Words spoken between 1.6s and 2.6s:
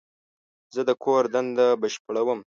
بشپړوم.